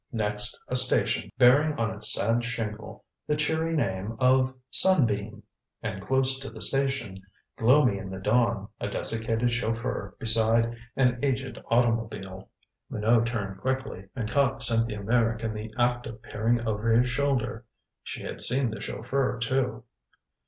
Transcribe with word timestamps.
Next 0.11 0.59
a 0.67 0.75
station, 0.75 1.29
bearing 1.37 1.77
on 1.77 1.91
its 1.91 2.11
sad 2.11 2.43
shingle 2.43 3.05
the 3.27 3.35
cheery 3.35 3.75
name 3.75 4.17
of 4.19 4.51
"Sunbeam." 4.71 5.43
And 5.83 6.01
close 6.01 6.39
to 6.39 6.49
the 6.49 6.59
station, 6.59 7.21
gloomy 7.55 7.99
in 7.99 8.09
the 8.09 8.17
dawn, 8.17 8.67
a 8.79 8.89
desiccated 8.89 9.53
chauffeur 9.53 10.15
beside 10.17 10.75
an 10.95 11.19
aged 11.23 11.61
automobile. 11.69 12.49
Minot 12.89 13.27
turned 13.27 13.59
quickly, 13.61 14.09
and 14.15 14.27
caught 14.27 14.63
Cynthia 14.63 15.03
Meyrick 15.03 15.43
in 15.43 15.53
the 15.53 15.71
act 15.77 16.07
of 16.07 16.23
peering 16.23 16.61
over 16.67 16.91
his 16.91 17.07
shoulder. 17.07 17.65
She 18.01 18.23
had 18.23 18.41
seen 18.41 18.71
the 18.71 18.81
chauffeur 18.81 19.37
too. 19.37 19.83